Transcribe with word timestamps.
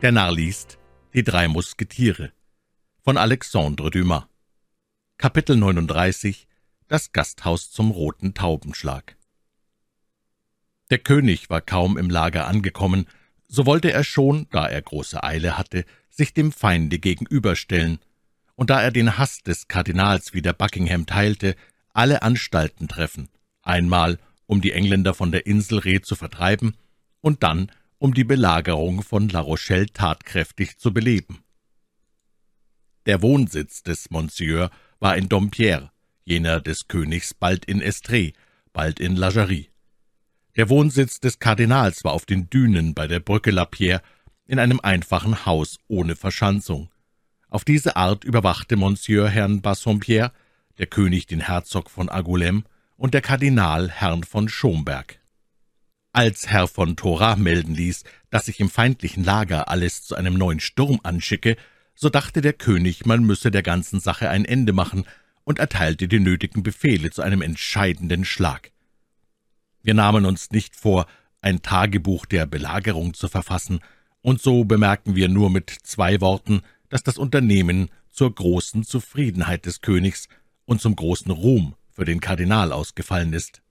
Der 0.00 0.12
Narr 0.12 0.30
liest 0.30 0.78
Die 1.12 1.24
drei 1.24 1.48
Musketiere 1.48 2.30
von 3.02 3.16
Alexandre 3.16 3.90
Dumas. 3.90 4.26
Kapitel 5.16 5.56
39 5.56 6.46
Das 6.86 7.10
Gasthaus 7.10 7.72
zum 7.72 7.90
roten 7.90 8.32
Taubenschlag. 8.32 9.16
Der 10.90 10.98
König 10.98 11.50
war 11.50 11.60
kaum 11.60 11.98
im 11.98 12.10
Lager 12.10 12.46
angekommen, 12.46 13.08
so 13.48 13.66
wollte 13.66 13.90
er 13.90 14.04
schon, 14.04 14.46
da 14.52 14.68
er 14.68 14.82
große 14.82 15.20
Eile 15.24 15.58
hatte, 15.58 15.84
sich 16.10 16.32
dem 16.32 16.52
Feinde 16.52 17.00
gegenüberstellen, 17.00 17.98
und 18.54 18.70
da 18.70 18.80
er 18.80 18.92
den 18.92 19.18
Hass 19.18 19.42
des 19.42 19.66
Kardinals 19.66 20.32
wie 20.32 20.42
der 20.42 20.52
Buckingham 20.52 21.06
teilte, 21.06 21.56
alle 21.92 22.22
Anstalten 22.22 22.86
treffen, 22.86 23.30
einmal 23.62 24.20
um 24.46 24.60
die 24.60 24.70
Engländer 24.70 25.12
von 25.12 25.32
der 25.32 25.46
Insel 25.46 25.80
Reh 25.80 26.00
zu 26.02 26.14
vertreiben 26.14 26.76
und 27.20 27.42
dann 27.42 27.72
um 27.98 28.14
die 28.14 28.24
Belagerung 28.24 29.02
von 29.02 29.28
La 29.28 29.40
Rochelle 29.40 29.86
tatkräftig 29.86 30.78
zu 30.78 30.92
beleben. 30.92 31.42
Der 33.06 33.22
Wohnsitz 33.22 33.82
des 33.82 34.10
Monsieur 34.10 34.70
war 35.00 35.16
in 35.16 35.28
Dompierre, 35.28 35.90
jener 36.24 36.60
des 36.60 36.88
Königs 36.88 37.34
bald 37.34 37.64
in 37.64 37.82
Estrée, 37.82 38.34
bald 38.72 39.00
in 39.00 39.16
La 39.16 39.30
Jarrie. 39.30 39.70
Der 40.56 40.68
Wohnsitz 40.68 41.20
des 41.20 41.38
Kardinals 41.38 42.04
war 42.04 42.12
auf 42.12 42.26
den 42.26 42.50
Dünen 42.50 42.94
bei 42.94 43.06
der 43.06 43.20
Brücke 43.20 43.50
La 43.50 43.64
Pierre 43.64 44.02
in 44.46 44.58
einem 44.58 44.80
einfachen 44.80 45.46
Haus 45.46 45.78
ohne 45.88 46.16
Verschanzung. 46.16 46.90
Auf 47.48 47.64
diese 47.64 47.96
Art 47.96 48.24
überwachte 48.24 48.76
Monsieur 48.76 49.28
Herrn 49.28 49.62
Bassompierre, 49.62 50.32
der 50.78 50.86
König 50.86 51.26
den 51.26 51.40
Herzog 51.40 51.90
von 51.90 52.08
Angoulême 52.08 52.64
und 52.96 53.14
der 53.14 53.22
Kardinal 53.22 53.90
Herrn 53.90 54.24
von 54.24 54.48
Schomberg. 54.48 55.18
Als 56.18 56.48
Herr 56.48 56.66
von 56.66 56.96
Thora 56.96 57.36
melden 57.36 57.76
ließ, 57.76 58.02
dass 58.28 58.46
sich 58.46 58.58
im 58.58 58.70
feindlichen 58.70 59.22
Lager 59.22 59.68
alles 59.68 60.02
zu 60.02 60.16
einem 60.16 60.34
neuen 60.34 60.58
Sturm 60.58 60.98
anschicke, 61.04 61.56
so 61.94 62.08
dachte 62.08 62.40
der 62.40 62.54
König, 62.54 63.06
man 63.06 63.22
müsse 63.22 63.52
der 63.52 63.62
ganzen 63.62 64.00
Sache 64.00 64.28
ein 64.28 64.44
Ende 64.44 64.72
machen 64.72 65.04
und 65.44 65.60
erteilte 65.60 66.08
die 66.08 66.18
nötigen 66.18 66.64
Befehle 66.64 67.12
zu 67.12 67.22
einem 67.22 67.40
entscheidenden 67.40 68.24
Schlag. 68.24 68.72
Wir 69.84 69.94
nahmen 69.94 70.26
uns 70.26 70.50
nicht 70.50 70.74
vor, 70.74 71.06
ein 71.40 71.62
Tagebuch 71.62 72.26
der 72.26 72.46
Belagerung 72.46 73.14
zu 73.14 73.28
verfassen, 73.28 73.78
und 74.20 74.42
so 74.42 74.64
bemerken 74.64 75.14
wir 75.14 75.28
nur 75.28 75.50
mit 75.50 75.70
zwei 75.70 76.20
Worten, 76.20 76.62
dass 76.88 77.04
das 77.04 77.16
Unternehmen 77.16 77.90
zur 78.10 78.34
großen 78.34 78.82
Zufriedenheit 78.82 79.66
des 79.66 79.82
Königs 79.82 80.26
und 80.64 80.80
zum 80.80 80.96
großen 80.96 81.30
Ruhm 81.30 81.76
für 81.92 82.04
den 82.04 82.18
Kardinal 82.18 82.72
ausgefallen 82.72 83.32
ist. 83.34 83.62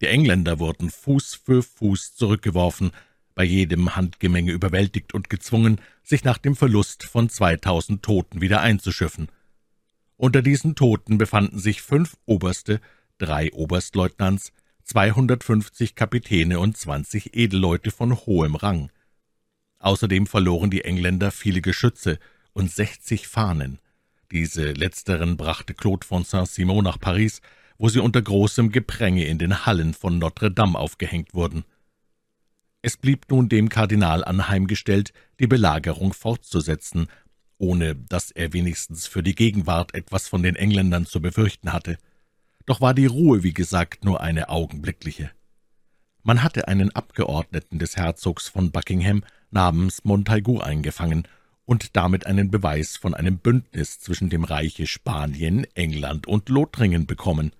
Die 0.00 0.06
Engländer 0.06 0.58
wurden 0.58 0.90
Fuß 0.90 1.34
für 1.44 1.62
Fuß 1.62 2.14
zurückgeworfen, 2.14 2.92
bei 3.34 3.44
jedem 3.44 3.94
Handgemenge 3.94 4.52
überwältigt 4.52 5.14
und 5.14 5.30
gezwungen, 5.30 5.80
sich 6.02 6.24
nach 6.24 6.38
dem 6.38 6.56
Verlust 6.56 7.04
von 7.04 7.28
zweitausend 7.28 8.02
Toten 8.02 8.40
wieder 8.40 8.60
einzuschiffen. 8.60 9.28
Unter 10.16 10.42
diesen 10.42 10.74
Toten 10.74 11.18
befanden 11.18 11.58
sich 11.58 11.82
fünf 11.82 12.16
Oberste, 12.26 12.80
drei 13.18 13.52
Oberstleutnants, 13.52 14.52
250 14.84 15.94
Kapitäne 15.94 16.58
und 16.58 16.76
20 16.76 17.36
Edelleute 17.36 17.90
von 17.90 18.16
hohem 18.16 18.56
Rang. 18.56 18.90
Außerdem 19.78 20.26
verloren 20.26 20.70
die 20.70 20.84
Engländer 20.84 21.30
viele 21.30 21.60
Geschütze 21.60 22.18
und 22.52 22.72
60 22.72 23.28
Fahnen. 23.28 23.78
Diese 24.32 24.72
letzteren 24.72 25.36
brachte 25.36 25.74
Claude 25.74 26.06
von 26.06 26.24
Saint-Simon 26.24 26.84
nach 26.84 26.98
Paris, 26.98 27.40
wo 27.78 27.88
sie 27.88 28.00
unter 28.00 28.20
großem 28.20 28.70
Gepränge 28.72 29.24
in 29.24 29.38
den 29.38 29.64
Hallen 29.64 29.94
von 29.94 30.18
Notre 30.18 30.50
Dame 30.50 30.78
aufgehängt 30.78 31.32
wurden. 31.32 31.64
Es 32.82 32.96
blieb 32.96 33.30
nun 33.30 33.48
dem 33.48 33.68
Kardinal 33.68 34.24
anheimgestellt, 34.24 35.12
die 35.40 35.46
Belagerung 35.46 36.12
fortzusetzen, 36.12 37.08
ohne 37.58 37.96
dass 37.96 38.30
er 38.30 38.52
wenigstens 38.52 39.06
für 39.06 39.22
die 39.22 39.34
Gegenwart 39.34 39.94
etwas 39.94 40.28
von 40.28 40.42
den 40.42 40.56
Engländern 40.56 41.06
zu 41.06 41.20
befürchten 41.20 41.72
hatte. 41.72 41.98
Doch 42.66 42.80
war 42.80 42.94
die 42.94 43.06
Ruhe, 43.06 43.42
wie 43.42 43.54
gesagt, 43.54 44.04
nur 44.04 44.20
eine 44.20 44.48
augenblickliche. 44.48 45.30
Man 46.22 46.42
hatte 46.42 46.68
einen 46.68 46.94
Abgeordneten 46.94 47.78
des 47.78 47.96
Herzogs 47.96 48.48
von 48.48 48.70
Buckingham 48.70 49.24
namens 49.50 50.04
Montaigu 50.04 50.58
eingefangen 50.60 51.26
und 51.64 51.96
damit 51.96 52.26
einen 52.26 52.50
Beweis 52.50 52.96
von 52.96 53.14
einem 53.14 53.38
Bündnis 53.38 53.98
zwischen 54.00 54.30
dem 54.30 54.44
Reiche 54.44 54.86
Spanien, 54.86 55.66
England 55.74 56.26
und 56.26 56.48
Lothringen 56.48 57.06
bekommen. 57.06 57.52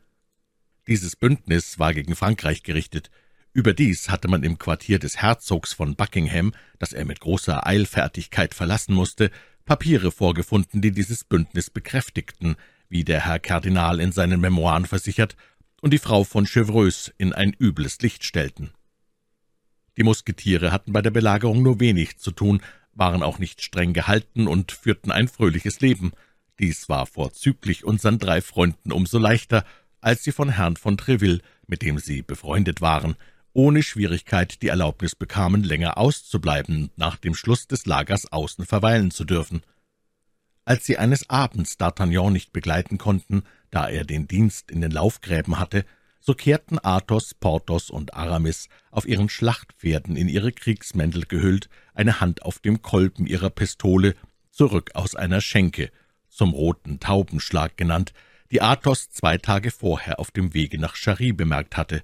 Dieses 0.89 1.17
Bündnis 1.17 1.79
war 1.79 1.93
gegen 1.93 2.17
Frankreich 2.17 2.63
gerichtet. 2.63 3.11
Überdies 3.53 4.09
hatte 4.09 4.27
man 4.27 4.43
im 4.43 4.57
Quartier 4.57 4.99
des 4.99 5.21
Herzogs 5.21 5.75
von 5.75 5.97
Buckingham, 5.97 6.55
das 6.79 6.95
er 6.95 7.05
mit 7.05 7.21
großer 7.21 7.67
Eilfertigkeit 7.67 8.55
verlassen 8.55 8.95
musste, 8.95 9.31
Papiere 9.67 10.11
vorgefunden, 10.11 10.81
die 10.81 10.93
dieses 10.93 11.25
Bündnis 11.25 11.69
bekräftigten, 11.69 12.57
wie 12.89 13.05
der 13.05 13.27
Herr 13.27 13.39
Kardinal 13.39 14.01
in 14.01 14.13
seinen 14.13 14.41
Memoiren 14.41 14.87
versichert, 14.87 15.37
und 15.83 15.93
die 15.93 15.99
Frau 15.99 16.25
von 16.25 16.47
Chevreuse 16.47 17.13
in 17.19 17.35
ein 17.35 17.53
übles 17.53 18.01
Licht 18.01 18.25
stellten. 18.25 18.71
Die 19.99 20.05
Musketiere 20.05 20.73
hatten 20.73 20.95
bei 20.95 21.03
der 21.03 21.11
Belagerung 21.11 21.63
nur 21.63 21.81
wenig 21.81 22.17
zu 22.17 22.31
tun, 22.31 22.63
waren 22.95 23.23
auch 23.23 23.39
nicht 23.39 23.61
streng 23.61 23.93
gehalten 23.93 24.49
und 24.49 24.73
führten 24.73 25.13
ein 25.13 25.29
fröhliches 25.29 25.81
Leben. 25.81 26.13
Dies 26.59 26.89
war 26.89 27.05
vorzüglich 27.05 27.85
unseren 27.85 28.19
drei 28.19 28.41
Freunden 28.41 28.91
umso 28.91 29.19
leichter, 29.19 29.67
als 30.01 30.25
sie 30.25 30.33
von 30.33 30.51
Herrn 30.51 30.77
von 30.77 30.97
Treville, 30.97 31.41
mit 31.67 31.83
dem 31.83 31.99
sie 31.99 32.23
befreundet 32.23 32.81
waren, 32.81 33.17
ohne 33.53 33.83
Schwierigkeit 33.83 34.63
die 34.63 34.69
Erlaubnis 34.69 35.15
bekamen, 35.15 35.65
länger 35.65 35.99
auszubleiben, 35.99 36.91
nach 36.97 37.17
dem 37.17 37.35
Schluss 37.35 37.67
des 37.67 37.87
Lagers 37.87 38.31
außen 38.31 38.65
verweilen 38.67 39.11
zu 39.11 39.25
dürfen. 39.25 39.63
Als 40.65 40.85
sie 40.85 40.99
eines 40.99 41.29
Abends 41.31 41.79
D'Artagnan 41.79 42.31
nicht 42.31 42.53
begleiten 42.53 42.99
konnten, 42.99 43.43
da 43.71 43.89
er 43.89 44.05
den 44.05 44.29
Dienst 44.29 44.71
in 44.71 44.81
den 44.81 44.91
Laufgräben 44.91 45.59
hatte, 45.59 45.85
so 46.21 46.35
kehrten 46.35 46.79
Athos, 46.79 47.35
Porthos 47.35 47.91
und 47.91 48.15
Aramis 48.15 48.69
auf 48.91 49.07
ihren 49.07 49.29
Schlachtpferden 49.29 50.15
in 50.15 50.29
ihre 50.29 50.53
Kriegsmäntel 50.53 51.25
gehüllt, 51.27 51.69
eine 51.95 52.21
Hand 52.21 52.43
auf 52.43 52.59
dem 52.59 52.83
Kolben 52.83 53.27
ihrer 53.27 53.51
Pistole, 53.51 54.15
zurück 54.51 54.91
aus 54.95 55.15
einer 55.15 55.41
Schenke, 55.41 55.91
zum 56.29 56.53
roten 56.53 57.01
Taubenschlag 57.01 57.77
genannt, 57.77 58.13
die 58.51 58.63
Athos 58.63 59.11
zwei 59.11 59.39
Tage 59.39 59.71
vorher 59.71 60.19
auf 60.19 60.31
dem 60.31 60.55
Wege 60.55 60.79
nach 60.79 60.97
Charry 60.97 61.33
bemerkt 61.33 61.77
hatte. 61.77 62.03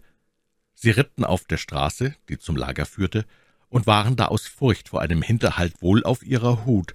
Sie 0.74 0.90
ritten 0.90 1.24
auf 1.24 1.44
der 1.44 1.56
Straße, 1.56 2.14
die 2.28 2.38
zum 2.38 2.56
Lager 2.56 2.86
führte, 2.86 3.24
und 3.68 3.86
waren 3.86 4.16
da 4.16 4.26
aus 4.26 4.46
Furcht 4.46 4.90
vor 4.90 5.00
einem 5.00 5.22
Hinterhalt 5.22 5.80
wohl 5.80 6.04
auf 6.04 6.22
ihrer 6.22 6.64
Hut, 6.64 6.94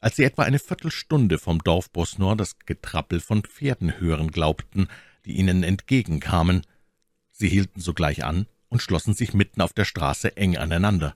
als 0.00 0.16
sie 0.16 0.24
etwa 0.24 0.42
eine 0.42 0.58
Viertelstunde 0.58 1.38
vom 1.38 1.62
Dorf 1.62 1.90
Bosnor 1.90 2.36
das 2.36 2.58
Getrappel 2.60 3.20
von 3.20 3.42
Pferden 3.42 4.00
hören 4.00 4.30
glaubten, 4.30 4.88
die 5.24 5.36
ihnen 5.36 5.62
entgegenkamen. 5.62 6.62
Sie 7.30 7.48
hielten 7.48 7.80
sogleich 7.80 8.24
an 8.24 8.46
und 8.68 8.82
schlossen 8.82 9.14
sich 9.14 9.34
mitten 9.34 9.60
auf 9.60 9.72
der 9.72 9.84
Straße 9.84 10.36
eng 10.36 10.56
aneinander. 10.56 11.14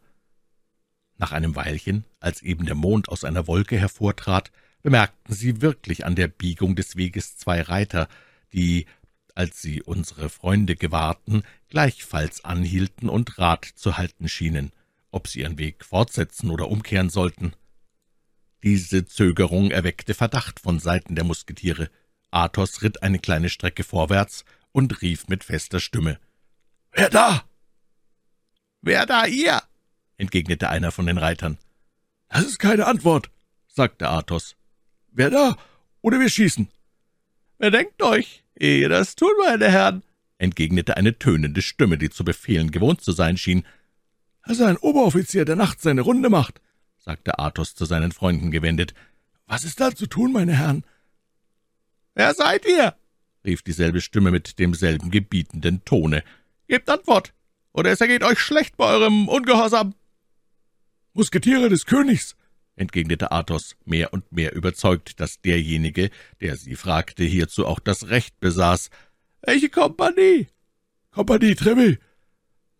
Nach 1.16 1.32
einem 1.32 1.54
Weilchen, 1.54 2.04
als 2.20 2.42
eben 2.42 2.66
der 2.66 2.74
Mond 2.74 3.08
aus 3.08 3.24
einer 3.24 3.46
Wolke 3.46 3.78
hervortrat, 3.78 4.50
bemerkten 4.82 5.34
sie 5.34 5.60
wirklich 5.60 6.04
an 6.04 6.16
der 6.16 6.28
Biegung 6.28 6.76
des 6.76 6.96
Weges 6.96 7.36
zwei 7.36 7.62
Reiter, 7.62 8.08
die, 8.52 8.86
als 9.34 9.62
sie 9.62 9.82
unsere 9.82 10.28
Freunde 10.28 10.76
gewahrten, 10.76 11.42
gleichfalls 11.68 12.44
anhielten 12.44 13.08
und 13.08 13.38
Rat 13.38 13.64
zu 13.64 13.96
halten 13.96 14.28
schienen, 14.28 14.72
ob 15.10 15.28
sie 15.28 15.40
ihren 15.40 15.58
Weg 15.58 15.84
fortsetzen 15.84 16.50
oder 16.50 16.68
umkehren 16.68 17.10
sollten. 17.10 17.54
Diese 18.62 19.06
Zögerung 19.06 19.70
erweckte 19.70 20.14
Verdacht 20.14 20.60
von 20.60 20.78
Seiten 20.78 21.14
der 21.14 21.24
Musketiere. 21.24 21.90
Athos 22.30 22.82
ritt 22.82 23.02
eine 23.02 23.18
kleine 23.18 23.48
Strecke 23.48 23.84
vorwärts 23.84 24.44
und 24.70 25.02
rief 25.02 25.28
mit 25.28 25.44
fester 25.44 25.80
Stimme 25.80 26.18
»Wer 26.92 27.08
da?« 27.08 27.44
»Wer 28.82 29.06
da, 29.06 29.26
ihr?« 29.26 29.62
entgegnete 30.16 30.68
einer 30.68 30.92
von 30.92 31.06
den 31.06 31.18
Reitern. 31.18 31.58
»Das 32.28 32.44
ist 32.44 32.58
keine 32.58 32.86
Antwort«, 32.86 33.30
sagte 33.66 34.08
Athos. 34.08 34.56
»Wer 35.12 35.30
da? 35.30 35.56
Oder 36.00 36.18
wir 36.18 36.28
schießen.« 36.28 36.68
»Bedenkt 37.58 38.02
euch, 38.02 38.44
ehe 38.56 38.88
das 38.88 39.14
tun, 39.14 39.32
meine 39.44 39.70
Herren«, 39.70 40.02
entgegnete 40.38 40.96
eine 40.96 41.18
tönende 41.18 41.62
Stimme, 41.62 41.98
die 41.98 42.10
zu 42.10 42.24
befehlen 42.24 42.70
gewohnt 42.70 43.02
zu 43.02 43.12
sein 43.12 43.36
schien. 43.36 43.64
»Das 44.44 44.58
ist 44.58 44.64
ein 44.64 44.78
Oberoffizier, 44.78 45.44
der 45.44 45.56
nachts 45.56 45.82
seine 45.82 46.00
Runde 46.00 46.30
macht«, 46.30 46.60
sagte 46.98 47.38
Athos 47.38 47.74
zu 47.74 47.84
seinen 47.84 48.10
Freunden 48.10 48.50
gewendet. 48.50 48.94
»Was 49.46 49.64
ist 49.64 49.80
da 49.80 49.94
zu 49.94 50.06
tun, 50.06 50.32
meine 50.32 50.56
Herren?« 50.56 50.84
»Wer 52.14 52.34
seid 52.34 52.64
ihr?« 52.64 52.96
rief 53.44 53.62
dieselbe 53.62 54.00
Stimme 54.00 54.30
mit 54.30 54.58
demselben 54.58 55.10
gebietenden 55.10 55.84
Tone. 55.84 56.24
»Gebt 56.68 56.88
Antwort, 56.88 57.34
oder 57.72 57.90
es 57.90 58.00
ergeht 58.00 58.22
euch 58.22 58.38
schlecht 58.38 58.76
bei 58.78 58.86
eurem 58.86 59.28
Ungehorsam.« 59.28 59.94
»Musketiere 61.12 61.68
des 61.68 61.84
Königs«, 61.84 62.34
entgegnete 62.76 63.32
Athos, 63.32 63.76
mehr 63.84 64.12
und 64.12 64.30
mehr 64.32 64.54
überzeugt, 64.54 65.20
dass 65.20 65.40
derjenige, 65.40 66.10
der 66.40 66.56
sie 66.56 66.76
fragte, 66.76 67.24
hierzu 67.24 67.66
auch 67.66 67.78
das 67.78 68.08
Recht 68.08 68.38
besaß. 68.40 68.90
»Welche 69.42 69.68
Kompanie?« 69.68 70.48
»Kompanie 71.10 71.54
Treville.« 71.54 71.98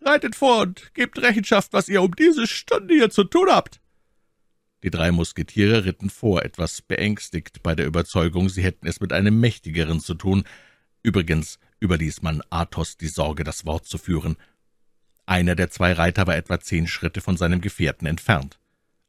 »Reitet 0.01 0.35
vor 0.35 0.63
und 0.63 0.95
gebt 0.95 1.21
Rechenschaft, 1.21 1.73
was 1.73 1.89
ihr 1.89 2.03
um 2.03 2.15
diese 2.17 2.47
Stunde 2.47 2.95
hier 2.95 3.11
zu 3.11 3.25
tun 3.25 3.49
habt.« 3.51 3.81
Die 4.83 4.91
drei 4.91 5.13
Musketiere 5.13 5.85
ritten 5.85 6.11
vor, 6.11 6.43
etwas 6.43 6.83
beängstigt 6.83 7.63
bei 7.63 7.75
der 7.75 7.87
Überzeugung, 7.87 8.49
sie 8.49 8.63
hätten 8.63 8.87
es 8.87 9.01
mit 9.01 9.13
einem 9.13 9.39
Mächtigeren 9.39 10.01
zu 10.01 10.15
tun. 10.15 10.45
Übrigens 11.03 11.59
überließ 11.81 12.23
man 12.23 12.43
Athos 12.51 12.97
die 12.97 13.09
Sorge, 13.09 13.45
das 13.45 13.65
Wort 13.65 13.87
zu 13.87 13.99
führen. 13.99 14.37
Einer 15.25 15.55
der 15.55 15.71
zwei 15.71 15.93
Reiter 15.93 16.27
war 16.27 16.37
etwa 16.37 16.59
zehn 16.59 16.89
Schritte 16.89 17.21
von 17.21 17.37
seinem 17.37 17.61
Gefährten 17.61 18.07
entfernt. 18.07 18.59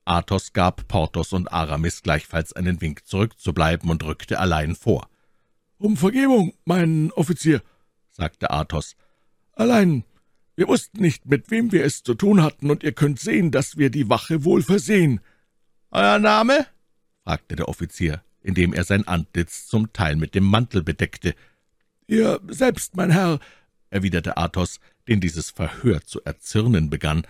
Athos 0.06 0.54
gab 0.54 0.88
Porthos 0.88 1.34
und 1.34 1.52
Aramis 1.52 2.02
gleichfalls 2.02 2.54
einen 2.54 2.82
Wink 2.82 3.06
zurückzubleiben 3.06 3.90
und 3.90 4.04
rückte 4.04 4.40
allein 4.40 4.76
vor. 4.76 5.10
»Um 5.78 5.98
Vergebung, 5.98 6.54
mein 6.66 7.12
Offizier«, 7.12 7.62
sagte 8.12 8.52
Athos. 8.52 8.96
»Allein, 9.54 10.04
wir 10.56 10.68
wussten 10.68 11.02
nicht, 11.02 11.26
mit 11.26 11.52
wem 11.52 11.72
wir 11.72 11.84
es 11.84 12.04
zu 12.04 12.14
tun 12.14 12.42
hatten, 12.42 12.70
und 12.70 12.84
ihr 12.84 12.92
könnt 12.92 13.20
sehen, 13.20 13.52
dass 13.52 13.78
wir 13.78 13.90
die 13.90 14.10
Wache 14.10 14.44
wohl 14.44 14.62
versehen.« 14.62 15.20
»Euer 15.92 16.20
Name?« 16.20 16.68
fragte 17.24 17.56
der 17.56 17.70
Offizier, 17.70 18.24
indem 18.42 18.74
er 18.74 18.84
sein 18.84 19.08
Antlitz 19.08 19.68
zum 19.68 19.94
Teil 19.94 20.16
mit 20.16 20.36
dem 20.36 20.44
Mantel 20.44 20.84
bedeckte. 20.84 21.36
»Ihr 22.08 22.42
selbst, 22.48 22.96
mein 22.96 23.12
Herr«, 23.12 23.40
erwiderte 23.90 24.38
Athos, 24.38 24.80
den 25.08 25.22
dieses 25.22 25.52
Verhör 25.52 26.02
zu 26.04 26.22
erzürnen 26.24 26.90
begann. 26.90 27.26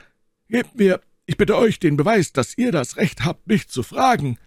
»Gebt 0.49 0.75
mir, 0.75 1.01
ich 1.25 1.37
bitte 1.37 1.57
euch, 1.57 1.79
den 1.79 1.97
Beweis, 1.97 2.33
dass 2.33 2.57
ihr 2.57 2.71
das 2.71 2.97
Recht 2.97 3.23
habt, 3.23 3.47
mich 3.47 3.67
zu 3.67 3.83
fragen.« 3.83 4.37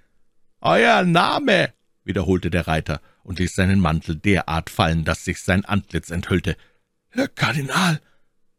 »Euer 0.61 1.05
Name«, 1.05 1.73
wiederholte 2.05 2.50
der 2.50 2.67
Reiter 2.67 3.00
und 3.23 3.38
ließ 3.38 3.55
seinen 3.55 3.81
Mantel 3.81 4.17
derart 4.17 4.70
fallen, 4.70 5.05
dass 5.05 5.25
sich 5.25 5.43
sein 5.43 5.64
Antlitz 5.64 6.11
enthüllte. 6.11 6.56
»Herr 7.08 7.28
Kardinal«, 7.28 8.00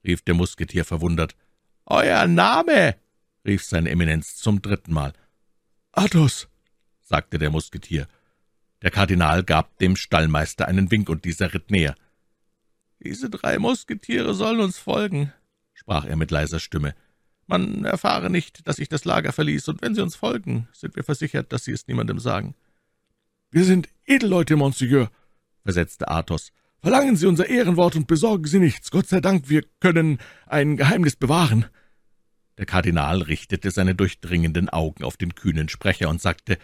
rief 0.03 0.21
der 0.21 0.35
Musketier 0.35 0.85
verwundert. 0.85 1.35
»Euer 1.85 2.27
Name«, 2.27 2.95
rief 3.45 3.63
seine 3.63 3.89
Eminenz 3.89 4.37
zum 4.37 4.61
dritten 4.61 4.93
Mal. 4.93 5.13
Athos, 5.91 6.47
sagte 7.01 7.39
der 7.39 7.49
Musketier. 7.49 8.07
Der 8.81 8.91
Kardinal 8.91 9.43
gab 9.43 9.77
dem 9.79 9.95
Stallmeister 9.95 10.67
einen 10.67 10.91
Wink, 10.91 11.09
und 11.09 11.25
dieser 11.25 11.53
ritt 11.53 11.71
näher. 11.71 11.95
»Diese 12.99 13.29
drei 13.29 13.57
Musketiere 13.57 14.33
sollen 14.33 14.59
uns 14.59 14.77
folgen«, 14.77 15.33
sprach 15.73 16.05
er 16.05 16.15
mit 16.15 16.31
leiser 16.31 16.59
Stimme. 16.59 16.95
»Man 17.47 17.85
erfahre 17.85 18.29
nicht, 18.29 18.67
dass 18.67 18.79
ich 18.79 18.89
das 18.89 19.05
Lager 19.05 19.31
verließ, 19.31 19.67
und 19.69 19.81
wenn 19.81 19.95
sie 19.95 20.01
uns 20.01 20.15
folgen, 20.15 20.67
sind 20.73 20.95
wir 20.95 21.03
versichert, 21.03 21.51
dass 21.51 21.63
sie 21.63 21.71
es 21.71 21.87
niemandem 21.87 22.19
sagen.« 22.19 22.55
»Wir 23.49 23.63
sind 23.63 23.89
Edelleute, 24.05 24.55
Monseigneur«, 24.55 25.09
versetzte 25.63 26.09
Athos. 26.09 26.51
»Verlangen 26.79 27.15
Sie 27.15 27.25
unser 27.25 27.49
Ehrenwort 27.49 27.95
und 27.95 28.07
besorgen 28.07 28.45
Sie 28.45 28.59
nichts. 28.59 28.91
Gott 28.91 29.07
sei 29.07 29.19
Dank, 29.19 29.49
wir 29.49 29.63
können 29.79 30.19
ein 30.45 30.77
Geheimnis 30.77 31.15
bewahren.« 31.15 31.65
der 32.57 32.65
Kardinal 32.65 33.21
richtete 33.21 33.69
seine 33.69 33.93
durchdringenden 33.93 34.69
Augen 34.69 35.03
auf 35.03 35.15
den 35.15 35.35
kühnen 35.35 35.69
Sprecher 35.69 36.09
und 36.09 36.21
sagte, 36.21 36.57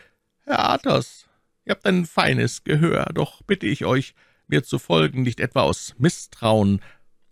»Herr 0.45 0.69
Athos, 0.69 1.27
ihr 1.65 1.71
habt 1.71 1.86
ein 1.86 2.06
feines 2.06 2.63
Gehör, 2.63 3.12
doch 3.13 3.44
bitte 3.44 3.68
ich 3.68 3.86
euch, 3.86 4.15
mir 4.47 4.63
zu 4.63 4.79
folgen, 4.79 5.21
nicht 5.21 5.39
etwa 5.39 5.62
aus 5.62 5.94
Misstrauen, 6.00 6.81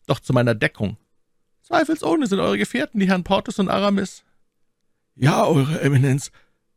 doch 0.06 0.20
zu 0.20 0.34
meiner 0.34 0.54
Deckung. 0.56 0.98
Zweifelsohne 1.72 2.28
sind 2.28 2.42
eure 2.42 2.58
Gefährten 2.58 3.00
die 3.00 3.08
Herrn 3.08 3.24
Porthos 3.24 3.58
und 3.58 3.70
Aramis.« 3.70 4.26
»Ja, 5.16 5.46
Eure 5.46 5.80
Eminenz«, 5.80 6.30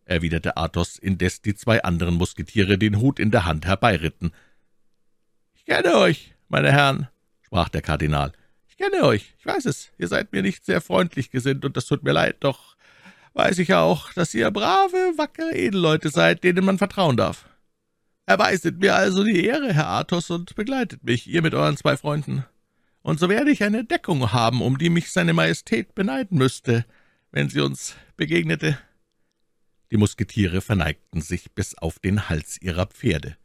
erwiderte 0.04 0.56
Athos, 0.56 0.98
indes 0.98 1.42
die 1.42 1.56
zwei 1.56 1.82
anderen 1.82 2.14
Musketiere 2.14 2.78
den 2.78 3.00
Hut 3.00 3.18
in 3.18 3.32
der 3.32 3.44
Hand 3.44 3.66
herbeiritten. 3.66 4.32
»Ich 5.56 5.64
kenne 5.64 5.96
euch, 5.96 6.36
meine 6.48 6.70
Herren«, 6.70 7.08
sprach 7.42 7.70
der 7.70 7.82
Kardinal. 7.82 8.30
Ich 8.68 8.76
kenne 8.76 9.02
euch, 9.02 9.34
ich 9.36 9.44
weiß 9.44 9.64
es, 9.64 9.90
ihr 9.98 10.06
seid 10.06 10.30
mir 10.30 10.42
nicht 10.42 10.64
sehr 10.64 10.80
freundlich 10.80 11.32
gesinnt, 11.32 11.64
und 11.64 11.76
das 11.76 11.86
tut 11.86 12.04
mir 12.04 12.12
leid, 12.12 12.36
doch 12.38 12.76
weiß 13.32 13.58
ich 13.58 13.74
auch, 13.74 14.12
dass 14.12 14.32
ihr 14.32 14.48
brave, 14.52 15.14
wackere 15.16 15.56
Edelleute 15.56 16.08
seid, 16.08 16.44
denen 16.44 16.64
man 16.64 16.78
vertrauen 16.78 17.16
darf. 17.16 17.48
Erweiset 18.26 18.78
mir 18.78 18.94
also 18.94 19.24
die 19.24 19.44
Ehre, 19.44 19.72
Herr 19.72 19.88
Athos, 19.88 20.30
und 20.30 20.54
begleitet 20.54 21.02
mich, 21.02 21.26
ihr 21.26 21.42
mit 21.42 21.52
euren 21.52 21.76
zwei 21.76 21.96
Freunden. 21.96 22.44
Und 23.04 23.20
so 23.20 23.28
werde 23.28 23.50
ich 23.50 23.62
eine 23.62 23.84
Deckung 23.84 24.32
haben, 24.32 24.62
um 24.62 24.78
die 24.78 24.88
mich 24.88 25.12
seine 25.12 25.34
Majestät 25.34 25.94
beneiden 25.94 26.38
müsste, 26.38 26.86
wenn 27.32 27.50
sie 27.50 27.60
uns 27.60 27.96
begegnete.« 28.16 28.78
Die 29.90 29.98
Musketiere 29.98 30.62
verneigten 30.62 31.20
sich 31.20 31.52
bis 31.52 31.76
auf 31.76 31.98
den 31.98 32.30
Hals 32.30 32.56
ihrer 32.62 32.86
Pferde. 32.86 33.36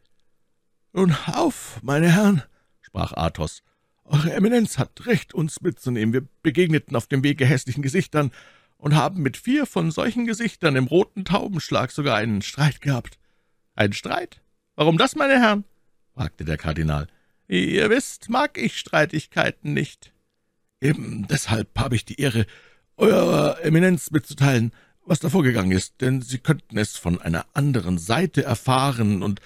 »Nun 0.94 1.14
auf, 1.26 1.78
meine 1.82 2.10
Herren«, 2.10 2.42
sprach 2.80 3.12
Athos, 3.12 3.62
»Eure 4.04 4.32
Eminenz 4.32 4.78
hat 4.78 5.04
recht, 5.04 5.34
uns 5.34 5.60
mitzunehmen. 5.60 6.14
Wir 6.14 6.26
begegneten 6.42 6.96
auf 6.96 7.06
dem 7.06 7.22
Wege 7.22 7.44
hässlichen 7.44 7.82
Gesichtern 7.82 8.32
und 8.78 8.94
haben 8.94 9.20
mit 9.20 9.36
vier 9.36 9.66
von 9.66 9.90
solchen 9.90 10.24
Gesichtern 10.24 10.74
im 10.74 10.86
roten 10.86 11.26
Taubenschlag 11.26 11.90
sogar 11.90 12.16
einen 12.16 12.40
Streit 12.40 12.80
gehabt.« 12.80 13.18
»Einen 13.74 13.92
Streit? 13.92 14.40
Warum 14.74 14.96
das, 14.96 15.16
meine 15.16 15.38
Herren?« 15.38 15.64
fragte 16.14 16.46
der 16.46 16.56
Kardinal. 16.56 17.08
»Ihr 17.50 17.90
wisst, 17.90 18.30
mag 18.30 18.56
ich 18.56 18.78
Streitigkeiten 18.78 19.72
nicht.« 19.72 20.12
»Eben 20.80 21.26
deshalb 21.26 21.76
habe 21.76 21.96
ich 21.96 22.04
die 22.04 22.20
Ehre, 22.20 22.46
Eurer 22.96 23.60
Eminenz 23.64 24.12
mitzuteilen, 24.12 24.72
was 25.04 25.18
da 25.18 25.30
vorgegangen 25.30 25.72
ist, 25.72 26.00
denn 26.00 26.22
Sie 26.22 26.38
könnten 26.38 26.78
es 26.78 26.96
von 26.96 27.20
einer 27.20 27.44
anderen 27.52 27.98
Seite 27.98 28.44
erfahren 28.44 29.24
und 29.24 29.40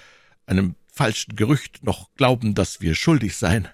einem 0.45 0.75
falschen 0.85 1.35
Gerücht 1.35 1.83
noch 1.83 2.13
glauben, 2.13 2.53
dass 2.53 2.79
wir 2.79 2.93
schuldig 2.93 3.37
seien.« 3.37 3.67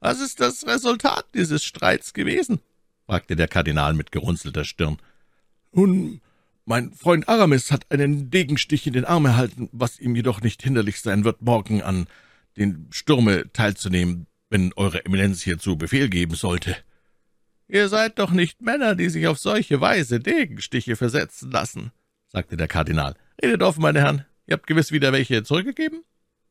»Was 0.00 0.20
ist 0.20 0.40
das 0.40 0.66
Resultat 0.66 1.26
dieses 1.34 1.62
Streits 1.62 2.14
gewesen?« 2.14 2.60
fragte 3.04 3.36
der 3.36 3.48
Kardinal 3.48 3.92
mit 3.92 4.12
gerunzelter 4.12 4.64
Stirn. 4.64 4.96
»Nun, 5.72 6.22
mein 6.64 6.90
Freund 6.94 7.28
Aramis 7.28 7.70
hat 7.70 7.84
einen 7.90 8.30
Degenstich 8.30 8.86
in 8.86 8.94
den 8.94 9.04
Arm 9.04 9.26
erhalten, 9.26 9.68
was 9.72 10.00
ihm 10.00 10.16
jedoch 10.16 10.40
nicht 10.40 10.62
hinderlich 10.62 11.02
sein 11.02 11.24
wird, 11.24 11.42
morgen 11.42 11.82
an 11.82 12.06
den 12.56 12.88
Sturme 12.90 13.52
teilzunehmen, 13.52 14.26
wenn 14.48 14.72
Eure 14.74 15.04
Eminenz 15.04 15.42
hierzu 15.42 15.76
Befehl 15.76 16.08
geben 16.08 16.34
sollte.« 16.34 16.76
»Ihr 17.68 17.88
seid 17.88 18.20
doch 18.20 18.30
nicht 18.30 18.62
Männer, 18.62 18.94
die 18.94 19.08
sich 19.08 19.26
auf 19.26 19.38
solche 19.38 19.80
Weise 19.80 20.20
Degenstiche 20.20 20.94
versetzen 20.94 21.50
lassen«, 21.50 21.90
sagte 22.28 22.56
der 22.56 22.68
Kardinal. 22.68 23.16
»Redet 23.42 23.62
offen, 23.62 23.82
meine 23.82 24.00
Herren. 24.00 24.24
Ihr 24.46 24.54
habt 24.54 24.68
gewiss 24.68 24.92
wieder 24.92 25.12
welche 25.12 25.42
zurückgegeben? 25.42 26.04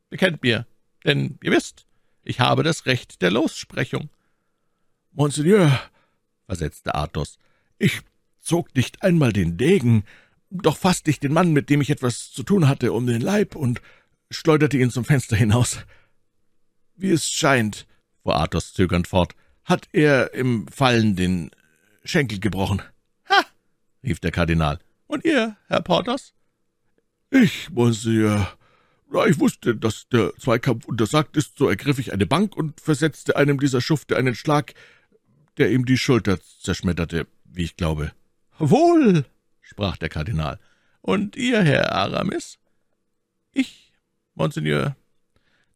Bekennt 0.09 0.43
mir, 0.43 0.67
denn 1.05 1.39
ihr 1.41 1.51
wisst, 1.51 1.85
ich 2.23 2.41
habe 2.41 2.63
das 2.63 2.85
Recht 2.85 3.21
der 3.21 3.31
Lossprechung.« 3.31 4.09
»Monseigneur«, 5.11 5.79
versetzte 6.45 6.95
Athos, 6.95 7.37
»ich 7.77 8.01
zog 8.41 8.75
nicht 8.75 9.01
einmal 9.01 9.31
den 9.31 9.57
Degen, 9.57 10.03
doch 10.49 10.77
fasste 10.77 11.09
ich 11.09 11.19
den 11.19 11.33
Mann, 11.33 11.53
mit 11.53 11.69
dem 11.69 11.81
ich 11.81 11.89
etwas 11.89 12.31
zu 12.31 12.43
tun 12.43 12.67
hatte, 12.67 12.91
um 12.91 13.07
den 13.07 13.21
Leib 13.21 13.55
und 13.55 13.81
schleuderte 14.35 14.77
ihn 14.77 14.91
zum 14.91 15.05
Fenster 15.05 15.35
hinaus. 15.35 15.79
Wie 16.95 17.11
es 17.11 17.29
scheint«, 17.29 17.87
fuhr 18.23 18.35
Athos 18.35 18.73
zögernd 18.73 19.07
fort, 19.07 19.35
»hat 19.63 19.87
er 19.91 20.33
im 20.33 20.67
Fallen 20.67 21.15
den 21.15 21.51
Schenkel 22.03 22.39
gebrochen.« 22.39 22.81
»Ha!« 23.29 23.45
rief 24.03 24.19
der 24.19 24.31
Kardinal. 24.31 24.79
»Und 25.07 25.25
ihr, 25.25 25.57
Herr 25.67 25.81
Porthos?« 25.81 26.33
»Ich, 27.31 27.69
Monsieur, 27.69 28.47
da 29.11 29.25
ich 29.25 29.39
wusste, 29.39 29.75
dass 29.75 30.07
der 30.09 30.33
Zweikampf 30.37 30.85
untersagt 30.85 31.37
ist, 31.37 31.57
so 31.57 31.67
ergriff 31.67 31.99
ich 31.99 32.13
eine 32.13 32.25
Bank 32.25 32.55
und 32.55 32.79
versetzte 32.79 33.35
einem 33.35 33.59
dieser 33.59 33.81
Schufte 33.81 34.17
einen 34.17 34.35
Schlag, 34.35 34.73
der 35.57 35.71
ihm 35.71 35.85
die 35.85 35.97
Schulter 35.97 36.39
zerschmetterte, 36.41 37.27
wie 37.45 37.63
ich 37.63 37.77
glaube. 37.77 38.11
»Wohl«, 38.59 39.25
sprach 39.61 39.97
der 39.97 40.09
Kardinal. 40.09 40.59
»Und 41.01 41.35
ihr, 41.35 41.61
Herr 41.61 41.91
Aramis?« 41.93 42.57
»Ich, 43.51 43.93
Monseigneur, 44.35 44.95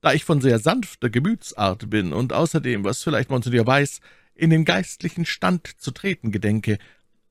da 0.02 0.14
ich 0.14 0.24
von 0.24 0.42
sehr 0.42 0.60
sanfter 0.60 1.10
Gemütsart 1.10 1.90
bin 1.90 2.14
und 2.14 2.34
außerdem, 2.34 2.84
was 2.84 3.04
vielleicht 3.04 3.30
Monseigneur 3.30 3.66
weiß, 3.66 4.00
in 4.36 4.50
den 4.50 4.64
geistlichen 4.64 5.26
Stand 5.26 5.68
zu 5.80 5.92
treten 5.92 6.32
gedenke, 6.32 6.78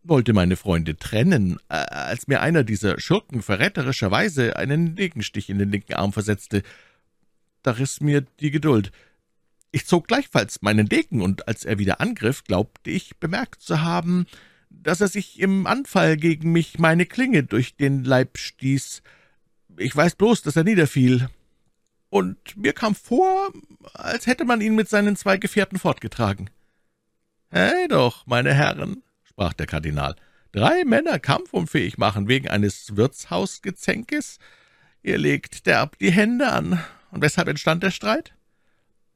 wollte 0.03 0.33
meine 0.33 0.57
Freunde 0.57 0.97
trennen, 0.97 1.59
äh, 1.69 1.75
als 1.75 2.29
mir 2.29 2.41
einer 2.41 2.65
dieser 2.65 2.99
Schurken 3.01 3.43
verräterischerweise 3.43 4.57
einen 4.57 4.95
Degenstich 4.95 5.51
in 5.51 5.59
den 5.59 5.71
linken 5.71 5.95
Arm 5.95 6.13
versetzte. 6.13 6.63
Da 7.63 7.73
riss 7.73 8.01
mir 8.01 8.23
die 8.41 8.51
Geduld. 8.51 8.93
Ich 9.71 9.87
zog 9.87 10.09
gleichfalls 10.09 10.63
meinen 10.63 10.89
Degen, 10.89 11.21
und 11.21 11.47
als 11.47 11.65
er 11.65 11.79
wieder 11.79 12.01
angriff, 12.01 12.45
glaubte 12.45 12.91
ich 12.91 13.19
bemerkt 13.19 13.61
zu 13.61 13.83
haben, 13.83 14.27
dass 14.71 15.01
er 15.01 15.09
sich 15.09 15.41
im 15.41 15.67
Anfall 15.67 16.17
gegen 16.17 16.53
mich 16.53 16.79
meine 16.79 17.07
Klinge 17.07 17.43
durch 17.43 17.77
den 17.77 18.05
Leib 18.05 18.39
stieß. 18.39 19.03
Ich 19.79 19.95
weiß 19.95 20.17
bloß, 20.17 20.43
dass 20.43 20.57
er 20.57 20.65
niederfiel. 20.65 21.29
Und 22.11 22.57
mir 22.57 22.73
kam 22.73 22.95
vor, 22.95 23.53
als 23.95 24.27
hätte 24.27 24.45
man 24.45 24.61
ihn 24.61 24.75
mit 24.75 24.89
seinen 24.89 25.15
zwei 25.15 25.37
Gefährten 25.37 25.79
fortgetragen. 25.79 26.51
Hey 27.51 27.87
doch, 27.89 28.27
meine 28.27 28.53
Herren, 28.53 29.03
sprach 29.25 29.53
der 29.53 29.67
Kardinal, 29.67 30.17
drei 30.53 30.85
Männer 30.85 31.19
kampfunfähig 31.19 31.97
machen 31.97 32.29
wegen 32.29 32.49
eines 32.49 32.97
Wirtshausgezänkes? 32.97 34.39
Ihr 35.03 35.19
legt 35.19 35.67
derb 35.67 35.99
die 35.99 36.11
Hände 36.11 36.49
an. 36.51 36.83
Und 37.11 37.23
weshalb 37.23 37.49
entstand 37.49 37.83
der 37.83 37.91
Streit? 37.91 38.35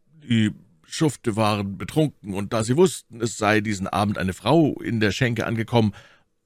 Die 0.06 0.52
Schufte 0.86 1.36
waren 1.36 1.76
betrunken, 1.78 2.34
und 2.34 2.52
da 2.52 2.62
sie 2.62 2.76
wussten, 2.76 3.20
es 3.20 3.36
sei 3.36 3.60
diesen 3.60 3.88
Abend 3.88 4.18
eine 4.18 4.32
Frau 4.32 4.74
in 4.80 5.00
der 5.00 5.10
Schenke 5.10 5.46
angekommen, 5.46 5.94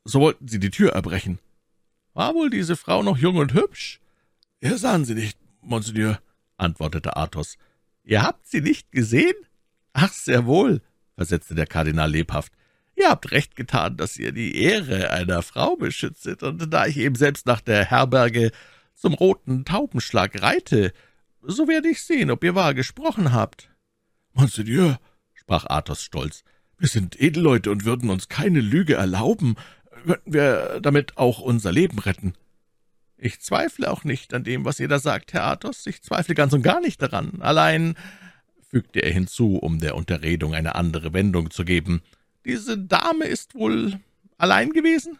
so 0.04 0.20
wollten 0.20 0.48
sie 0.48 0.58
die 0.58 0.70
Tür 0.70 0.92
erbrechen. 0.92 1.38
War 2.14 2.34
wohl 2.34 2.48
diese 2.48 2.76
Frau 2.76 3.02
noch 3.02 3.18
jung 3.18 3.36
und 3.36 3.52
hübsch? 3.52 4.00
Ja, 4.66 4.76
sahen 4.76 5.04
Sie 5.04 5.14
nicht, 5.14 5.38
Monseigneur, 5.60 6.18
antwortete 6.56 7.16
Athos. 7.16 7.56
Ihr 8.02 8.24
habt 8.24 8.48
sie 8.48 8.60
nicht 8.60 8.90
gesehen? 8.90 9.36
Ach, 9.92 10.12
sehr 10.12 10.44
wohl, 10.44 10.82
versetzte 11.14 11.54
der 11.54 11.68
Kardinal 11.68 12.10
lebhaft. 12.10 12.52
Ihr 12.96 13.08
habt 13.08 13.30
recht 13.30 13.54
getan, 13.54 13.96
dass 13.96 14.16
ihr 14.16 14.32
die 14.32 14.60
Ehre 14.60 15.12
einer 15.12 15.42
Frau 15.42 15.76
beschützet, 15.76 16.42
und 16.42 16.68
da 16.72 16.86
ich 16.86 16.96
eben 16.96 17.14
selbst 17.14 17.46
nach 17.46 17.60
der 17.60 17.84
Herberge 17.84 18.50
zum 18.92 19.14
roten 19.14 19.64
Taubenschlag 19.64 20.42
reite, 20.42 20.92
so 21.42 21.68
werde 21.68 21.88
ich 21.88 22.02
sehen, 22.02 22.32
ob 22.32 22.42
ihr 22.42 22.56
wahr 22.56 22.74
gesprochen 22.74 23.32
habt. 23.32 23.70
Monseigneur, 24.32 24.98
sprach 25.32 25.66
Athos 25.66 26.02
stolz, 26.02 26.42
wir 26.76 26.88
sind 26.88 27.20
Edelleute 27.20 27.70
und 27.70 27.84
würden 27.84 28.10
uns 28.10 28.28
keine 28.28 28.62
Lüge 28.62 28.94
erlauben, 28.94 29.54
könnten 30.04 30.32
wir 30.32 30.80
damit 30.80 31.18
auch 31.18 31.38
unser 31.38 31.70
Leben 31.70 32.00
retten. 32.00 32.34
Ich 33.18 33.40
zweifle 33.40 33.90
auch 33.90 34.04
nicht 34.04 34.34
an 34.34 34.44
dem, 34.44 34.64
was 34.64 34.78
ihr 34.78 34.88
da 34.88 34.98
sagt, 34.98 35.32
Herr 35.32 35.44
Athos, 35.44 35.86
ich 35.86 36.02
zweifle 36.02 36.34
ganz 36.34 36.52
und 36.52 36.62
gar 36.62 36.80
nicht 36.80 37.00
daran, 37.00 37.40
allein, 37.40 37.96
fügte 38.68 39.00
er 39.00 39.12
hinzu, 39.12 39.56
um 39.56 39.78
der 39.78 39.96
Unterredung 39.96 40.54
eine 40.54 40.74
andere 40.74 41.12
Wendung 41.12 41.50
zu 41.50 41.64
geben, 41.64 42.02
diese 42.44 42.78
Dame 42.78 43.24
ist 43.24 43.54
wohl 43.54 43.98
allein 44.38 44.70
gewesen? 44.72 45.18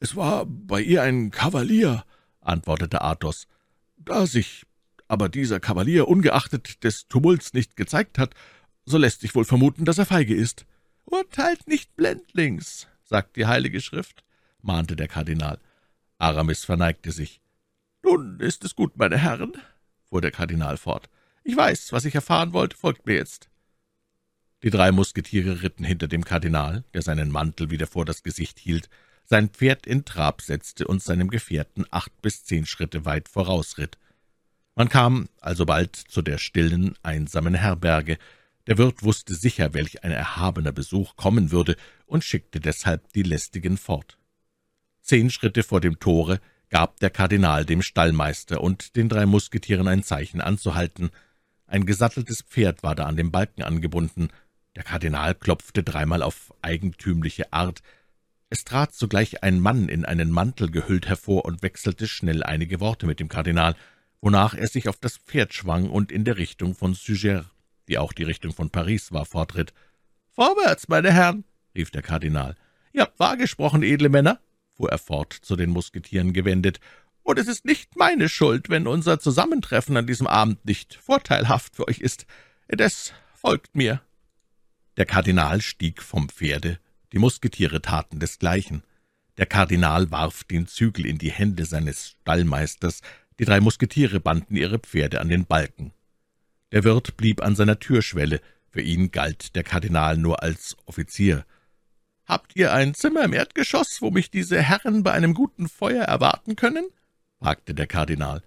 Es 0.00 0.16
war 0.16 0.44
bei 0.46 0.82
ihr 0.82 1.02
ein 1.02 1.30
Kavalier, 1.30 2.04
antwortete 2.40 3.00
Athos. 3.00 3.46
Da 3.96 4.26
sich 4.26 4.66
aber 5.08 5.28
dieser 5.28 5.60
Kavalier 5.60 6.08
ungeachtet 6.08 6.84
des 6.84 7.08
Tumults 7.08 7.54
nicht 7.54 7.76
gezeigt 7.76 8.18
hat, 8.18 8.34
so 8.84 8.98
lässt 8.98 9.20
sich 9.20 9.34
wohl 9.34 9.44
vermuten, 9.44 9.84
dass 9.84 9.98
er 9.98 10.06
feige 10.06 10.34
ist. 10.34 10.66
Urteilt 11.04 11.68
nicht 11.68 11.96
blendlings, 11.96 12.88
sagt 13.04 13.36
die 13.36 13.46
Heilige 13.46 13.80
Schrift, 13.80 14.24
mahnte 14.60 14.96
der 14.96 15.08
Kardinal. 15.08 15.58
Aramis 16.18 16.64
verneigte 16.64 17.12
sich. 17.12 17.40
Nun 18.02 18.40
ist 18.40 18.64
es 18.64 18.74
gut, 18.74 18.96
meine 18.96 19.18
Herren, 19.18 19.52
fuhr 20.08 20.20
der 20.20 20.30
Kardinal 20.30 20.76
fort. 20.76 21.08
Ich 21.44 21.56
weiß, 21.56 21.92
was 21.92 22.04
ich 22.04 22.14
erfahren 22.14 22.52
wollte, 22.52 22.76
folgt 22.76 23.06
mir 23.06 23.14
jetzt. 23.14 23.48
Die 24.62 24.70
drei 24.70 24.90
Musketiere 24.92 25.62
ritten 25.62 25.84
hinter 25.84 26.08
dem 26.08 26.24
Kardinal, 26.24 26.84
der 26.94 27.02
seinen 27.02 27.30
Mantel 27.30 27.70
wieder 27.70 27.86
vor 27.86 28.04
das 28.04 28.22
Gesicht 28.22 28.58
hielt, 28.58 28.88
sein 29.24 29.50
Pferd 29.50 29.86
in 29.86 30.04
Trab 30.04 30.40
setzte 30.40 30.86
und 30.86 31.02
seinem 31.02 31.28
Gefährten 31.28 31.84
acht 31.90 32.22
bis 32.22 32.44
zehn 32.44 32.64
Schritte 32.64 33.04
weit 33.04 33.28
vorausritt. 33.28 33.98
Man 34.74 34.88
kam 34.88 35.28
alsobald 35.40 35.96
zu 35.96 36.22
der 36.22 36.38
stillen, 36.38 36.94
einsamen 37.02 37.54
Herberge. 37.54 38.18
Der 38.66 38.78
Wirt 38.78 39.02
wusste 39.02 39.34
sicher, 39.34 39.74
welch 39.74 40.04
ein 40.04 40.12
erhabener 40.12 40.72
Besuch 40.72 41.16
kommen 41.16 41.50
würde, 41.50 41.76
und 42.06 42.24
schickte 42.24 42.60
deshalb 42.60 43.12
die 43.12 43.22
Lästigen 43.22 43.76
fort. 43.76 44.16
Zehn 45.06 45.30
Schritte 45.30 45.62
vor 45.62 45.80
dem 45.80 45.98
Tore 45.98 46.40
gab 46.68 46.98
der 47.00 47.10
Kardinal 47.10 47.64
dem 47.64 47.80
Stallmeister 47.80 48.60
und 48.60 48.96
den 48.96 49.08
drei 49.08 49.24
Musketieren 49.24 49.86
ein 49.86 50.02
Zeichen 50.02 50.40
anzuhalten. 50.40 51.10
Ein 51.66 51.86
gesatteltes 51.86 52.42
Pferd 52.42 52.82
war 52.82 52.94
da 52.94 53.06
an 53.06 53.16
dem 53.16 53.30
Balken 53.30 53.62
angebunden. 53.62 54.30
Der 54.74 54.82
Kardinal 54.82 55.34
klopfte 55.34 55.82
dreimal 55.82 56.22
auf 56.22 56.52
eigentümliche 56.60 57.52
Art, 57.52 57.82
es 58.48 58.64
trat 58.64 58.94
sogleich 58.94 59.42
ein 59.42 59.58
Mann 59.58 59.88
in 59.88 60.04
einen 60.04 60.30
Mantel 60.30 60.70
gehüllt 60.70 61.08
hervor 61.08 61.44
und 61.44 61.62
wechselte 61.62 62.06
schnell 62.06 62.44
einige 62.44 62.78
Worte 62.78 63.06
mit 63.06 63.18
dem 63.18 63.28
Kardinal, 63.28 63.74
wonach 64.20 64.54
er 64.54 64.68
sich 64.68 64.88
auf 64.88 64.98
das 64.98 65.16
Pferd 65.16 65.52
schwang 65.52 65.90
und 65.90 66.12
in 66.12 66.24
der 66.24 66.36
Richtung 66.36 66.74
von 66.74 66.94
Suger, 66.94 67.50
die 67.88 67.98
auch 67.98 68.12
die 68.12 68.22
Richtung 68.22 68.52
von 68.52 68.70
Paris 68.70 69.12
war, 69.12 69.24
fortritt. 69.24 69.72
»Vorwärts, 70.30 70.88
meine 70.88 71.12
Herren«, 71.12 71.44
rief 71.74 71.90
der 71.90 72.02
Kardinal. 72.02 72.54
»Ihr 72.92 73.02
habt 73.02 73.18
wahr 73.18 73.36
gesprochen, 73.36 73.82
edle 73.82 74.08
Männer«, 74.08 74.38
fuhr 74.76 74.90
er 74.90 74.98
fort, 74.98 75.32
zu 75.32 75.56
den 75.56 75.70
Musketieren 75.70 76.32
gewendet, 76.32 76.80
»und 77.22 77.38
es 77.38 77.48
ist 77.48 77.64
nicht 77.64 77.96
meine 77.96 78.28
Schuld, 78.28 78.68
wenn 78.68 78.86
unser 78.86 79.18
Zusammentreffen 79.18 79.96
an 79.96 80.06
diesem 80.06 80.28
Abend 80.28 80.64
nicht 80.64 80.94
vorteilhaft 80.94 81.74
für 81.74 81.88
euch 81.88 81.98
ist. 81.98 82.26
Indes 82.68 83.12
folgt 83.34 83.74
mir.« 83.74 84.00
Der 84.96 85.06
Kardinal 85.06 85.60
stieg 85.60 86.02
vom 86.02 86.28
Pferde, 86.28 86.78
die 87.12 87.18
Musketiere 87.18 87.82
taten 87.82 88.20
desgleichen. 88.20 88.82
Der 89.38 89.46
Kardinal 89.46 90.10
warf 90.10 90.44
den 90.44 90.66
Zügel 90.66 91.04
in 91.04 91.18
die 91.18 91.30
Hände 91.30 91.64
seines 91.64 92.10
Stallmeisters, 92.10 93.00
die 93.38 93.44
drei 93.44 93.60
Musketiere 93.60 94.20
banden 94.20 94.56
ihre 94.56 94.78
Pferde 94.78 95.20
an 95.20 95.28
den 95.28 95.46
Balken. 95.46 95.92
Der 96.72 96.84
Wirt 96.84 97.16
blieb 97.16 97.42
an 97.42 97.54
seiner 97.54 97.78
Türschwelle, 97.78 98.40
für 98.70 98.80
ihn 98.80 99.10
galt 99.10 99.54
der 99.56 99.62
Kardinal 99.62 100.16
nur 100.16 100.42
als 100.42 100.76
Offizier. 100.86 101.44
»Habt 102.26 102.56
ihr 102.56 102.72
ein 102.72 102.94
Zimmer 102.94 103.24
im 103.24 103.32
Erdgeschoss, 103.32 104.02
wo 104.02 104.10
mich 104.10 104.30
diese 104.30 104.60
Herren 104.60 105.02
bei 105.04 105.12
einem 105.12 105.32
guten 105.32 105.68
Feuer 105.68 106.04
erwarten 106.04 106.56
können?« 106.56 106.88
fragte 107.38 107.74
der 107.74 107.86
Kardinal. 107.86 108.42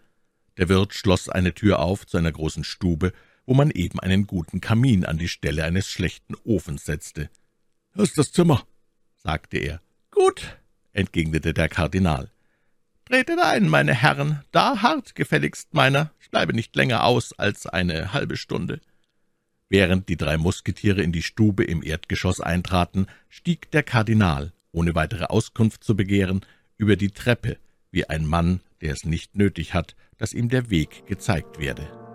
Der 0.58 0.68
Wirt 0.68 0.94
schloss 0.94 1.30
eine 1.30 1.54
Tür 1.54 1.80
auf 1.80 2.06
zu 2.06 2.18
einer 2.18 2.32
großen 2.32 2.66
Stube, 2.66 3.14
wo 3.46 3.54
man 3.54 3.72
eben 3.72 4.00
einen 4.00 4.28
guten 4.28 4.60
Kamin 4.60 5.06
an 5.06 5.18
die 5.18 5.30
Stelle 5.30 5.64
eines 5.64 5.90
schlechten 5.90 6.36
Ofens 6.44 6.86
setzte. 6.86 7.30
»Das 7.96 8.10
ist 8.10 8.18
das 8.18 8.32
Zimmer«, 8.34 8.64
sagte 9.16 9.58
er. 9.58 9.82
»Gut«, 10.12 10.58
entgegnete 10.92 11.54
der 11.54 11.70
Kardinal. 11.70 12.30
»Tretet 13.06 13.40
ein, 13.40 13.70
meine 13.70 13.94
Herren, 13.94 14.44
da 14.52 14.82
hart 14.82 15.16
gefälligst 15.16 15.74
meiner, 15.74 16.12
ich 16.20 16.30
bleibe 16.30 16.54
nicht 16.54 16.76
länger 16.76 17.06
aus 17.06 17.32
als 17.40 17.66
eine 17.66 18.12
halbe 18.12 18.36
Stunde.« 18.36 18.82
Während 19.70 20.10
die 20.10 20.18
drei 20.18 20.38
Musketiere 20.38 21.04
in 21.04 21.12
die 21.12 21.22
Stube 21.22 21.64
im 21.64 21.84
Erdgeschoss 21.84 22.42
eintraten, 22.42 23.06
stieg 23.30 23.70
der 23.72 23.84
Kardinal, 23.84 24.52
ohne 24.72 24.96
weitere 24.96 25.26
Auskunft 25.26 25.84
zu 25.84 25.96
begehren, 25.96 26.42
über 26.78 26.96
die 26.96 27.12
Treppe, 27.12 27.58
wie 27.92 28.10
ein 28.10 28.26
Mann, 28.26 28.62
der 28.82 28.94
es 28.94 29.06
nicht 29.06 29.36
nötig 29.36 29.76
hat, 29.76 29.96
dass 30.18 30.34
ihm 30.34 30.50
der 30.50 30.72
Weg 30.72 31.06
gezeigt 31.06 31.60
werde. 31.60 32.09